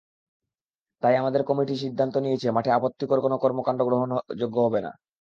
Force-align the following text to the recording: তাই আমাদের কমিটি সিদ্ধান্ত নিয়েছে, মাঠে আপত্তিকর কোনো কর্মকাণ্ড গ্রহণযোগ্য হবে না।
তাই 1.03 1.15
আমাদের 1.17 1.41
কমিটি 1.43 1.73
সিদ্ধান্ত 1.83 2.15
নিয়েছে, 2.17 2.47
মাঠে 2.51 2.69
আপত্তিকর 2.71 3.19
কোনো 3.19 3.35
কর্মকাণ্ড 3.43 3.79
গ্রহণযোগ্য 3.87 4.57
হবে 4.65 4.79
না। 4.85 4.91